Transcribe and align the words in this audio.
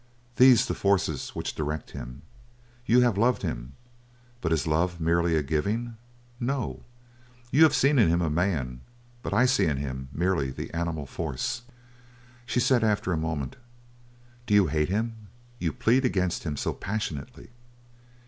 These 0.37 0.65
the 0.65 0.73
forces 0.73 1.29
which 1.35 1.53
direct 1.53 1.91
him. 1.91 2.23
You 2.87 3.01
have 3.01 3.19
loved 3.19 3.43
him; 3.43 3.73
but 4.41 4.51
is 4.51 4.65
love 4.65 4.99
merely 4.99 5.35
a 5.35 5.43
giving? 5.43 5.95
No, 6.39 6.81
you 7.51 7.61
have 7.61 7.75
seen 7.75 7.99
in 7.99 8.09
him 8.09 8.19
a 8.19 8.27
man, 8.27 8.81
but 9.21 9.31
I 9.31 9.45
see 9.45 9.65
in 9.67 9.77
him 9.77 10.09
merely 10.11 10.49
the 10.49 10.73
animal 10.73 11.05
force." 11.05 11.61
She 12.47 12.59
said 12.59 12.83
after 12.83 13.13
a 13.13 13.15
moment: 13.15 13.57
"Do 14.47 14.55
you 14.55 14.65
hate 14.65 14.89
him 14.89 15.27
you 15.59 15.71
plead 15.71 16.03
against 16.03 16.45
him 16.45 16.57
so 16.57 16.73
passionately?" 16.73 17.51